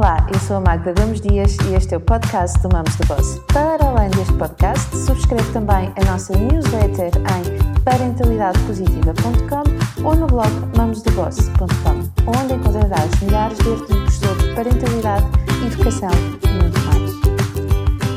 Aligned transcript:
Olá, 0.00 0.24
eu 0.32 0.40
sou 0.40 0.56
a 0.56 0.60
Magda 0.60 0.94
Gomes 0.94 1.20
Dias 1.20 1.58
e 1.68 1.74
este 1.74 1.92
é 1.92 1.98
o 1.98 2.00
podcast 2.00 2.58
do 2.60 2.70
Mamos 2.72 2.96
do 2.96 3.06
Boss. 3.06 3.38
Para 3.52 3.84
além 3.84 4.08
deste 4.08 4.32
podcast, 4.32 4.96
subscreve 4.96 5.52
também 5.52 5.92
a 5.94 6.04
nossa 6.10 6.32
newsletter 6.38 7.10
em 7.18 7.82
parentalidadepositiva.com 7.82 9.62
ou 10.02 10.16
no 10.16 10.26
blog 10.26 10.48
mamosdoboss.com, 10.74 12.08
onde 12.26 12.54
encontrarás 12.54 13.20
milhares 13.20 13.58
de 13.58 13.72
artigos 13.72 14.14
sobre 14.14 14.54
parentalidade, 14.54 15.26
educação 15.66 16.08
e 16.44 16.48
muito 16.48 16.80
mais. 16.86 17.10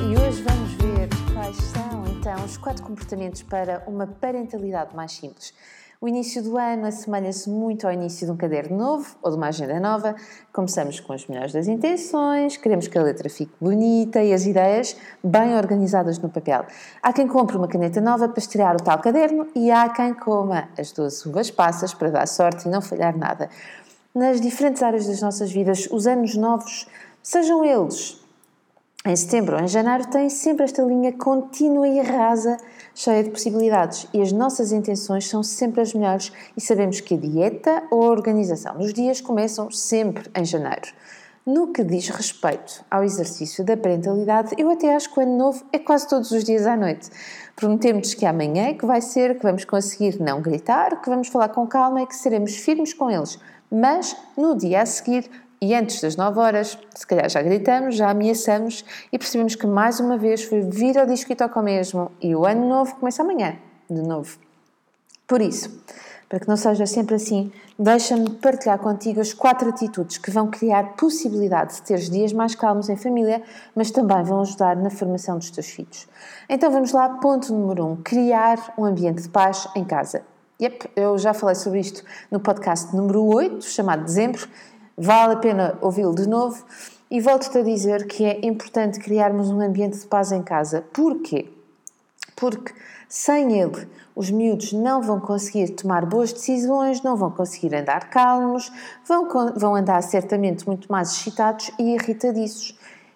E 0.06 0.15
hoje 0.25 0.42
vamos 0.42 0.71
ver 0.75 1.10
quais 1.34 1.57
são 1.57 2.06
então 2.07 2.46
os 2.46 2.56
quatro 2.56 2.82
comportamentos 2.82 3.43
para 3.43 3.84
uma 3.88 4.07
parentalidade 4.07 4.96
mais 4.96 5.11
simples. 5.11 5.54
O 6.04 6.07
início 6.10 6.43
do 6.43 6.57
ano 6.57 6.86
assemelha-se 6.86 7.50
muito 7.50 7.88
ao 7.88 7.93
início 7.93 8.25
de 8.25 8.34
um 8.34 8.36
caderno 8.36 8.78
novo 8.78 9.16
ou 9.21 9.32
de 9.32 9.38
uma 9.38 9.48
agenda 9.48 9.80
nova. 9.80 10.14
Começamos 10.52 11.00
com 11.00 11.14
as 11.14 11.25
melhores 11.28 11.54
das 11.54 11.66
intenções, 11.66 12.57
queremos 12.57 12.89
que 12.89 12.98
a 12.98 13.02
letra 13.02 13.30
fique 13.30 13.54
bonita 13.61 14.21
e 14.21 14.34
as 14.34 14.46
ideias 14.46 14.97
bem 15.24 15.56
organizadas 15.56 16.20
no 16.20 16.28
papel. 16.28 16.66
Há 17.02 17.14
quem 17.14 17.25
compre 17.25 17.56
uma 17.56 17.70
caneta 17.70 18.02
nova 18.02 18.28
para 18.28 18.39
estrear 18.39 18.75
o 18.75 18.84
tal 18.84 19.00
caderno 19.00 19.47
e 19.56 19.71
há 19.71 19.88
quem 19.88 20.14
coma 20.14 20.68
as 20.78 20.92
12 20.92 21.30
uvas 21.30 21.50
passas 21.50 21.94
para 21.94 22.11
dar 22.11 22.28
sorte 22.28 22.68
e 22.68 22.70
não 22.70 22.82
falhar 22.82 23.18
nada. 23.18 23.50
Nas 24.14 24.42
diferentes 24.42 24.83
áreas 24.83 25.08
das 25.08 25.22
nossas 25.22 25.54
vidas, 25.54 25.88
os 25.89 26.06
anos 26.06 26.36
novos, 26.36 26.86
sejam 27.22 27.64
eles 27.64 28.22
em 29.06 29.16
setembro 29.18 29.57
ou 29.57 29.62
em 29.62 29.68
janeiro, 29.68 30.07
têm 30.07 30.30
sempre 30.30 30.64
esta 30.64 30.82
linha 30.82 31.11
contínua 31.11 31.86
e 31.86 32.00
rasa, 32.00 32.56
cheia 32.95 33.22
de 33.22 33.31
possibilidades. 33.31 34.08
E 34.14 34.22
as 34.22 34.31
nossas 34.31 34.72
intenções 34.72 35.27
são 35.27 35.44
sempre 35.44 35.81
as 35.81 35.94
melhores 35.94 36.31
e 36.55 36.61
sabemos 36.61 37.02
que 37.02 37.16
a 37.16 37.17
dieta 37.17 37.83
ou 37.92 38.03
a 38.03 38.09
organização 38.09 38.77
dos 38.77 38.94
dias 38.94 39.19
começam 39.19 39.69
sempre 39.69 40.30
em 40.33 40.45
janeiro. 40.45 40.88
No 41.45 41.73
que 41.73 41.83
diz 41.83 42.08
respeito 42.08 42.86
ao 42.89 43.03
exercício 43.03 43.66
da 43.66 43.75
parentalidade, 43.75 44.55
eu 44.58 44.69
até 44.69 44.95
acho 44.95 45.14
que 45.14 45.20
o 45.20 45.23
ano 45.23 45.38
novo 45.38 45.66
é 45.73 45.80
quase 45.80 46.08
todos 46.08 46.31
os 46.31 46.42
dias 46.45 46.66
à 46.66 46.77
noite. 46.77 47.09
Prometemos 47.58 48.14
que 48.14 48.25
amanhã 48.25 48.67
é 48.67 48.73
que 48.73 48.86
vai 48.86 49.02
ser, 49.02 49.36
que 49.36 49.44
vamos 49.44 49.66
conseguir 49.66 50.22
não 50.22 50.42
gritar, 50.42 51.02
que 51.02 51.09
vamos 51.09 51.27
falar 51.27 51.49
com 51.49 51.67
calma 51.67 52.02
e 52.02 52.08
que 52.08 52.16
seremos 52.16 52.55
firmes 52.55 52.94
com 52.94 53.11
eles. 53.11 53.38
Mas 53.70 54.16
no 54.38 54.55
dia 54.55 54.83
a 54.83 54.86
seguir 54.86 55.30
e 55.64 55.73
antes 55.73 56.02
das 56.02 56.17
9 56.17 56.38
horas, 56.42 56.78
se 56.94 57.08
calhar 57.08 57.30
já 57.30 57.42
gritamos, 57.42 57.95
já 57.95 58.09
ameaçamos 58.09 58.83
e 59.14 59.17
percebemos 59.17 59.56
que 59.56 59.66
mais 59.66 59.97
uma 59.97 60.17
vez 60.17 60.44
foi 60.44 60.59
vir 60.59 61.00
ao 61.00 61.05
disco 61.05 61.31
e 61.31 61.36
toca 61.38 61.58
ao 61.58 61.64
mesmo 61.64 62.11
e 62.22 62.36
o 62.36 62.45
ano 62.45 62.67
novo 62.67 62.94
começa 62.97 63.23
amanhã, 63.23 63.55
de 63.89 64.02
novo. 64.02 64.38
Por 65.25 65.42
isso, 65.42 65.72
para 66.28 66.42
que 66.42 66.50
não 66.50 66.58
seja 66.58 66.86
sempre 66.86 67.16
assim, 67.16 67.50
deixa-me 67.80 68.30
partilhar 68.31 68.78
contigo 68.78 69.22
as 69.22 69.33
quatro 69.33 69.70
atitudes 69.70 70.17
que 70.17 70.30
vão 70.30 70.47
criar 70.47 70.97
possibilidade 70.97 71.75
de 71.75 71.83
teres 71.83 72.09
dias 72.09 72.33
mais 72.33 72.55
calmos 72.55 72.89
em 72.89 72.98
família, 72.98 73.42
mas 73.73 73.89
também 73.89 74.22
vão 74.22 74.42
ajudar 74.42 74.75
na 74.75 74.89
formação 74.89 75.38
dos 75.38 75.50
teus 75.50 75.67
filhos. 75.67 76.09
Então 76.50 76.70
vamos 76.70 76.92
lá, 76.92 77.08
ponto 77.08 77.53
número 77.53 77.86
um, 77.86 77.95
criar 77.95 78.73
um 78.77 78.83
ambiente 78.83 79.22
de 79.22 79.30
paz 79.30 79.66
em 79.77 79.86
casa. 79.86 80.23
Yep, 80.61 80.92
eu 80.95 81.17
já 81.17 81.33
falei 81.33 81.55
sobre 81.55 81.80
isto 81.80 82.03
no 82.30 82.39
podcast 82.39 82.95
número 82.95 83.25
8, 83.25 83.66
chamado 83.66 84.05
Dezembro, 84.05 84.48
vale 84.97 85.33
a 85.33 85.38
pena 85.38 85.77
ouvi-lo 85.81 86.16
de 86.16 86.27
novo. 86.27 86.66
E 87.09 87.22
volto-te 87.22 87.59
a 87.59 87.61
dizer 87.61 88.08
que 88.08 88.25
é 88.25 88.45
importante 88.45 88.99
criarmos 88.99 89.49
um 89.49 89.61
ambiente 89.61 89.99
de 89.99 90.08
paz 90.08 90.31
em 90.31 90.41
casa. 90.41 90.83
Porquê? 90.94 91.47
Porque 92.36 92.73
sem 93.08 93.59
ele, 93.59 93.88
os 94.16 94.31
miúdos 94.31 94.73
não 94.73 95.02
vão 95.02 95.19
conseguir 95.19 95.69
tomar 95.69 96.05
boas 96.05 96.33
decisões, 96.33 97.03
não 97.03 97.16
vão 97.16 97.30
conseguir 97.30 97.76
andar 97.76 98.09
calmos, 98.09 98.71
vão, 99.08 99.27
vão 99.55 99.76
andar 99.76 100.02
certamente 100.02 100.65
muito 100.65 100.92
mais 100.92 101.11
excitados 101.11 101.71
e 101.77 101.93
irritadiços. 101.93 102.75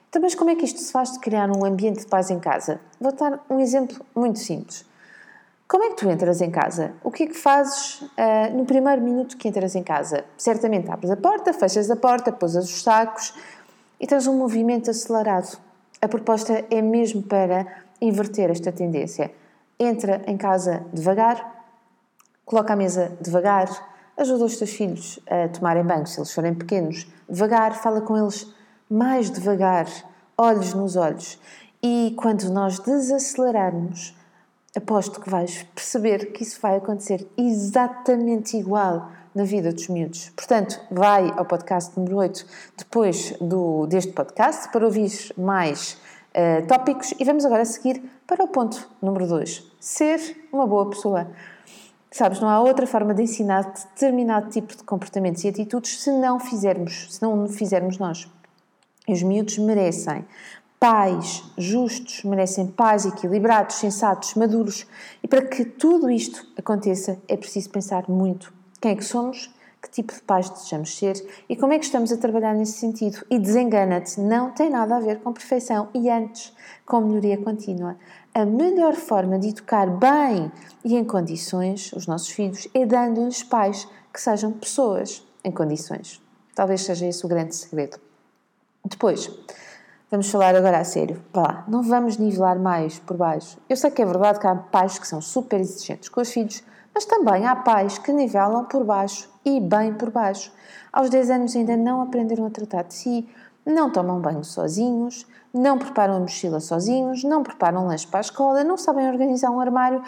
Então, 0.10 0.22
mas 0.22 0.36
como 0.36 0.52
é 0.52 0.56
que 0.56 0.66
isto 0.66 0.80
se 0.80 0.92
faz 0.92 1.14
de 1.14 1.20
criar 1.20 1.50
um 1.50 1.66
ambiente 1.66 2.02
de 2.02 2.06
paz 2.06 2.30
em 2.30 2.40
casa? 2.40 2.80
Vou 3.02 3.12
dar 3.12 3.44
um 3.50 3.60
exemplo 3.60 3.98
muito 4.16 4.40
simples. 4.40 4.86
Como 5.68 5.84
é 5.84 5.90
que 5.90 5.98
tu 5.98 6.10
entras 6.10 6.40
em 6.40 6.50
casa? 6.50 6.94
O 7.04 7.12
que 7.12 7.24
é 7.24 7.28
que 7.28 7.34
fazes 7.34 8.00
uh, 8.02 8.56
no 8.56 8.66
primeiro 8.66 9.02
minuto 9.02 9.36
que 9.36 9.50
entras 9.50 9.76
em 9.76 9.84
casa? 9.84 10.24
Certamente 10.38 10.90
abres 10.90 11.12
a 11.12 11.18
porta, 11.18 11.52
fechas 11.52 11.92
a 11.92 11.96
porta, 11.98 12.32
pousas 12.32 12.70
os 12.70 12.82
sacos 12.82 13.34
e 14.00 14.08
tens 14.08 14.28
um 14.28 14.38
movimento 14.38 14.90
acelerado. 14.90 15.58
A 16.02 16.08
proposta 16.08 16.64
é 16.72 16.82
mesmo 16.82 17.22
para 17.22 17.68
inverter 18.00 18.50
esta 18.50 18.72
tendência. 18.72 19.30
Entra 19.78 20.22
em 20.26 20.38
casa 20.38 20.86
devagar, 20.94 21.66
coloca 22.46 22.72
a 22.72 22.76
mesa 22.78 23.12
devagar, 23.20 23.68
ajuda 24.16 24.46
os 24.46 24.56
teus 24.56 24.72
filhos 24.72 25.20
a 25.30 25.50
tomarem 25.50 25.84
banho 25.84 26.08
se 26.08 26.18
eles 26.18 26.34
forem 26.34 26.54
pequenos, 26.54 27.06
devagar, 27.28 27.74
fala 27.74 28.00
com 28.00 28.16
eles 28.16 28.48
mais 28.90 29.30
devagar, 29.30 29.86
olhos 30.38 30.74
nos 30.74 30.96
olhos. 30.96 31.38
E 31.84 32.16
quando 32.18 32.50
nós 32.50 32.80
desacelerarmos, 32.80 34.16
aposto 34.76 35.20
que 35.20 35.30
vais 35.30 35.64
perceber 35.76 36.32
que 36.32 36.44
isso 36.44 36.60
vai 36.62 36.78
acontecer 36.78 37.28
exatamente 37.38 38.58
igual 38.58 39.10
na 39.34 39.44
vida 39.44 39.72
dos 39.72 39.88
miúdos. 39.88 40.32
Portanto, 40.36 40.80
vai 40.90 41.32
ao 41.38 41.46
podcast 41.46 41.98
número 41.98 42.18
8 42.18 42.46
depois 42.78 43.34
do, 43.40 43.86
deste 43.86 44.12
podcast 44.12 44.70
para 44.70 44.84
ouvir 44.86 45.12
mais 45.38 45.98
uh, 46.34 46.66
tópicos 46.68 47.14
e 47.20 47.24
vamos 47.24 47.46
agora 47.46 47.64
seguir 47.64 48.02
para 48.26 48.44
o 48.44 48.48
ponto 48.48 48.90
número 49.02 49.28
2. 49.28 49.64
Ser 49.80 50.48
uma 50.52 50.66
boa 50.66 50.90
pessoa. 50.90 51.28
Sabes, 52.10 52.40
não 52.40 52.50
há 52.50 52.60
outra 52.60 52.88
forma 52.88 53.14
de 53.14 53.22
ensinar 53.22 53.62
determinado 53.72 54.50
tipo 54.50 54.76
de 54.76 54.84
comportamentos 54.84 55.44
e 55.44 55.50
atitudes 55.50 56.02
se 56.02 56.12
não 56.12 56.40
fizermos, 56.40 57.16
se 57.16 57.22
não 57.22 57.48
fizermos 57.48 58.00
nós. 58.00 58.28
Os 59.08 59.22
miúdos 59.22 59.58
merecem 59.60 60.26
Pais 60.80 61.44
justos 61.58 62.24
merecem 62.24 62.68
pais 62.68 63.06
equilibrados, 63.06 63.78
sensatos, 63.78 64.36
maduros. 64.36 64.86
E 65.24 65.28
para 65.28 65.42
que 65.42 65.66
tudo 65.66 66.10
isto 66.10 66.46
aconteça, 66.56 67.20
é 67.28 67.36
preciso 67.36 67.70
pensar 67.70 68.08
muito 68.08 68.54
quem 68.80 68.92
é 68.92 68.96
que 68.96 69.04
somos, 69.04 69.50
que 69.82 69.90
tipo 69.90 70.14
de 70.14 70.22
pais 70.22 70.50
desejamos 70.50 70.96
ser 70.96 71.16
e 71.50 71.56
como 71.56 71.74
é 71.74 71.80
que 71.80 71.86
estamos 71.86 72.12
a 72.12 72.18
trabalhar 72.18 72.54
nesse 72.54 72.74
sentido. 72.74 73.26
E 73.30 73.40
desengana-te, 73.40 74.20
não 74.20 74.52
tem 74.52 74.70
nada 74.70 74.98
a 74.98 75.00
ver 75.00 75.20
com 75.20 75.34
perfeição 75.34 75.90
e 75.94 76.10
antes 76.10 76.54
com 76.86 77.02
melhoria 77.02 77.38
contínua. 77.38 77.98
A 78.34 78.46
melhor 78.46 78.94
forma 78.94 79.40
de 79.40 79.50
educar 79.50 79.88
bem 79.88 80.52
e 80.84 80.96
em 80.96 81.04
condições 81.04 81.92
os 81.94 82.06
nossos 82.06 82.30
filhos 82.30 82.68
é 82.74 82.86
dando-lhes 82.86 83.42
pais 83.42 83.88
que 84.14 84.22
sejam 84.22 84.52
pessoas 84.52 85.26
em 85.44 85.52
condições. 85.52 86.22
Talvez 86.54 86.82
seja 86.82 87.08
esse 87.08 87.26
o 87.26 87.30
grande 87.30 87.56
segredo. 87.56 88.00
Depois, 88.86 89.30
Vamos 90.10 90.32
falar 90.32 90.56
agora 90.56 90.80
a 90.80 90.86
sério. 90.86 91.22
Lá, 91.36 91.66
não 91.68 91.84
vamos 91.84 92.16
nivelar 92.16 92.58
mais 92.58 92.98
por 92.98 93.18
baixo. 93.18 93.58
Eu 93.68 93.76
sei 93.76 93.92
que 93.92 94.02
é 94.02 94.06
verdade 94.06 94.40
que 94.40 94.48
há 94.48 94.56
pais 94.56 94.98
que 94.98 95.06
são 95.06 95.20
super 95.20 95.60
exigentes 95.60 96.08
com 96.08 96.22
os 96.22 96.32
filhos, 96.32 96.64
mas 96.96 97.04
também 97.04 97.46
há 97.46 97.54
pais 97.58 97.98
que 97.98 98.14
nivelam 98.14 98.64
por 98.64 98.86
baixo 98.86 99.30
e 99.44 99.60
bem 99.60 99.94
por 99.94 100.10
baixo. 100.10 100.50
Aos 100.94 101.10
10 101.10 101.30
anos 101.30 101.56
ainda 101.58 101.76
não 101.76 102.02
aprenderam 102.02 102.46
a 102.46 102.50
tratar 102.50 102.84
de 102.84 102.94
si, 102.94 103.28
não 103.66 103.92
tomam 103.92 104.22
banho 104.22 104.46
sozinhos, 104.46 105.28
não 105.54 105.78
preparam 105.78 106.16
a 106.16 106.20
mochila 106.22 106.62
sozinhos, 106.62 107.26
não 107.26 107.44
preparam 107.44 107.86
lanche 107.86 108.08
para 108.08 108.22
a 108.22 108.22
escola, 108.22 108.64
não 108.64 108.78
sabem 108.78 109.10
organizar 109.10 109.52
um 109.52 109.60
armário, 109.60 110.02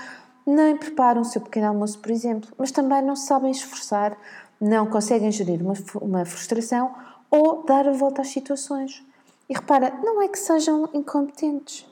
nem 0.45 0.77
preparam 0.77 1.19
o 1.23 1.25
seu 1.25 1.41
pequeno 1.41 1.67
almoço, 1.67 1.99
por 1.99 2.09
exemplo, 2.09 2.49
mas 2.57 2.71
também 2.71 3.01
não 3.01 3.17
sabem 3.17 3.51
esforçar, 3.51 4.15
não 4.61 4.87
conseguem 4.87 5.29
gerir 5.29 5.61
uma, 5.61 5.73
uma 6.01 6.23
frustração 6.23 6.95
ou 7.29 7.65
dar 7.65 7.85
a 7.85 7.91
volta 7.91 8.21
às 8.21 8.29
situações. 8.29 9.03
E 9.49 9.53
repara, 9.53 9.99
não 10.03 10.21
é 10.21 10.27
que 10.27 10.37
sejam 10.37 10.87
incompetentes, 10.93 11.83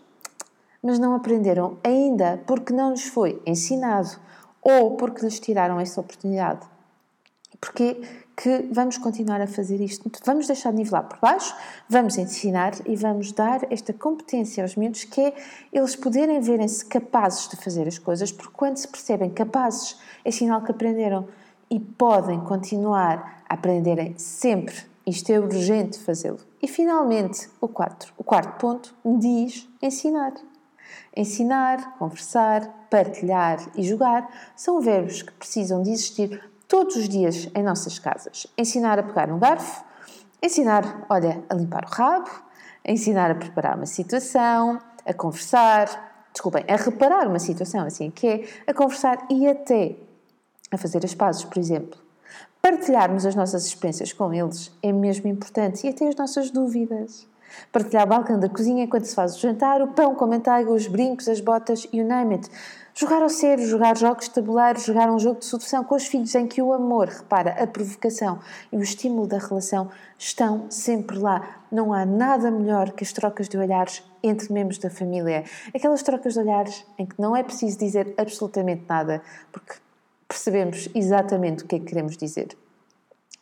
mas 0.82 1.00
não 1.00 1.16
aprenderam 1.16 1.78
ainda 1.84 2.42
porque 2.46 2.72
não 2.72 2.92
lhes 2.92 3.08
foi 3.08 3.42
ensinado 3.48 4.20
ou 4.62 4.96
porque 4.96 5.26
lhes 5.26 5.40
tiraram 5.40 5.80
essa 5.80 6.00
oportunidade. 6.00 6.68
Porque 7.60 8.00
que 8.36 8.70
vamos 8.72 9.00
continuar 9.00 9.42
a 9.42 9.48
fazer 9.48 9.82
isto? 9.82 10.12
Vamos 10.24 10.46
deixar 10.46 10.70
de 10.70 10.78
nivelar 10.78 11.06
por 11.06 11.18
baixo, 11.20 11.56
vamos 11.90 12.16
ensinar 12.20 12.74
e 12.86 12.96
vamos 12.96 13.32
dar 13.32 13.62
esta 13.72 13.92
competência 13.92 14.64
aos 14.64 14.76
miúdos 14.76 15.06
que 15.06 15.20
é 15.20 15.34
eles 15.74 15.96
poderem 15.96 16.40
verem-se 16.40 16.86
capazes 16.86 17.48
de 17.48 17.56
fazer 17.56 17.88
as 17.88 17.98
coisas, 17.98 18.32
porque 18.32 18.54
quando 18.56 18.78
se 18.78 18.88
percebem 18.88 19.32
capazes 19.32 19.98
é 20.24 20.30
sinal 20.30 20.62
que 20.62 20.70
aprenderam 20.70 21.28
e 21.68 21.80
podem 21.80 22.40
continuar 22.42 23.42
a 23.50 23.56
aprenderem 23.56 24.16
sempre 24.20 24.76
isto 25.08 25.32
é 25.32 25.40
urgente 25.40 25.98
fazê-lo. 26.00 26.40
E 26.62 26.68
finalmente, 26.68 27.50
o 27.62 27.68
quarto, 27.70 28.14
o 28.18 28.24
quarto 28.26 28.60
ponto 28.60 28.94
diz 29.06 29.68
ensinar. 29.82 30.34
Ensinar, 31.16 31.98
conversar, 31.98 32.88
partilhar 32.92 33.58
e 33.76 33.84
jogar 33.84 34.30
são 34.54 34.82
verbos 34.82 35.22
que 35.22 35.32
precisam 35.32 35.82
de 35.82 35.92
existir 35.92 36.44
todos 36.68 36.98
os 36.98 37.08
dias 37.08 37.50
em 37.56 37.64
nossas 37.64 37.98
casas. 37.98 38.48
Ensinar 38.58 39.00
a 39.00 39.04
pegar 39.04 39.32
um 39.32 39.40
garfo, 39.40 39.82
ensinar, 40.44 41.06
olha, 41.10 41.42
a 41.50 41.54
limpar 41.56 41.86
o 41.86 41.90
rabo, 41.90 42.30
ensinar 42.86 43.32
a 43.32 43.36
preparar 43.36 43.78
uma 43.78 43.86
situação, 43.86 44.78
a 45.06 45.14
conversar, 45.14 46.26
desculpem, 46.34 46.66
a 46.68 46.76
reparar 46.76 47.28
uma 47.28 47.40
situação, 47.40 47.86
assim 47.86 48.12
que 48.12 48.28
é, 48.28 48.44
a 48.68 48.74
conversar 48.74 49.26
e 49.30 49.48
até 49.48 49.96
a 50.70 50.78
fazer 50.78 51.04
as 51.06 51.16
pazes, 51.16 51.46
por 51.46 51.58
exemplo 51.58 52.07
Partilharmos 52.70 53.26
as 53.26 53.34
nossas 53.34 53.66
experiências 53.66 54.12
com 54.12 54.34
eles 54.34 54.70
é 54.84 54.92
mesmo 54.92 55.30
importante 55.30 55.88
e 55.88 55.90
até 55.90 56.06
as 56.06 56.18
nossas 56.18 56.52
dúvidas. 56.52 57.26
Partilhar 57.72 58.04
o 58.04 58.10
balcão 58.10 58.38
da 58.38 58.50
cozinha 58.50 58.84
enquanto 58.84 59.06
se 59.06 59.16
faz 59.16 59.38
o 59.38 59.40
jantar, 59.40 59.82
o 59.82 59.88
pão 59.88 60.14
com 60.14 60.28
manteiga, 60.28 60.70
os 60.70 60.86
brincos, 60.86 61.30
as 61.30 61.40
botas, 61.40 61.88
you 61.94 62.06
name 62.06 62.36
it. 62.36 62.50
Jogar 62.94 63.22
ao 63.22 63.30
sério, 63.30 63.66
jogar 63.66 63.96
jogos 63.96 64.26
de 64.26 64.32
tabuleiro, 64.32 64.82
jogar 64.82 65.10
um 65.10 65.18
jogo 65.18 65.40
de 65.40 65.46
sedução 65.46 65.82
com 65.82 65.96
os 65.96 66.08
filhos 66.08 66.36
em 66.36 66.46
que 66.46 66.62
o 66.62 66.74
amor, 66.74 67.08
repara, 67.08 67.52
a 67.52 67.66
provocação 67.66 68.40
e 68.70 68.76
o 68.76 68.84
estímulo 68.84 69.28
da 69.28 69.38
relação 69.38 69.90
estão 70.20 70.66
sempre 70.70 71.18
lá. 71.18 71.62
Não 71.72 71.94
há 71.94 72.06
nada 72.06 72.52
melhor 72.52 72.92
que 72.92 73.06
as 73.06 73.14
trocas 73.14 73.48
de 73.48 73.58
olhares 73.58 74.04
entre 74.22 74.52
membros 74.52 74.78
da 74.78 74.90
família. 74.90 75.46
Aquelas 75.74 76.04
trocas 76.04 76.34
de 76.34 76.40
olhares 76.42 76.86
em 77.00 77.06
que 77.06 77.16
não 77.18 77.34
é 77.34 77.44
preciso 77.44 77.80
dizer 77.80 78.14
absolutamente 78.18 78.84
nada, 78.90 79.22
porque 79.54 79.76
percebemos 80.28 80.90
exatamente 80.94 81.64
o 81.64 81.68
que 81.68 81.76
é 81.76 81.80
que 81.80 81.86
queremos 81.86 82.18
dizer. 82.18 82.50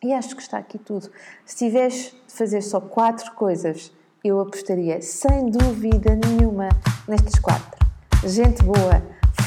E 0.02 0.12
acho 0.12 0.36
que 0.36 0.42
está 0.42 0.58
aqui 0.58 0.78
tudo. 0.78 1.10
Se 1.44 1.56
tiveres 1.56 2.14
de 2.26 2.34
fazer 2.34 2.62
só 2.62 2.80
quatro 2.80 3.32
coisas, 3.32 3.92
eu 4.22 4.40
apostaria 4.40 5.00
sem 5.00 5.50
dúvida 5.50 6.14
nenhuma 6.14 6.68
nestas 7.08 7.38
quatro. 7.38 7.86
Gente 8.24 8.62
boa, 8.62 9.02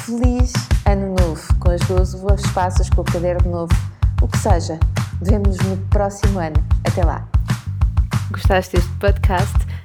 feliz 0.06 0.54
ano 0.86 1.16
novo, 1.20 1.60
com 1.60 1.72
as 1.72 1.82
duas 1.82 2.14
uvas 2.14 2.42
passas, 2.52 2.90
com 2.90 3.02
o 3.02 3.04
caderno 3.06 3.52
novo, 3.52 3.74
o 4.22 4.28
que 4.28 4.38
seja. 4.38 4.80
Vemo-nos 5.22 5.58
no 5.60 5.78
próximo 5.90 6.40
ano. 6.40 6.56
Até 6.86 7.04
lá! 7.04 7.28
Gostaste 8.32 8.76
deste 8.76 8.92
podcast? 9.00 9.69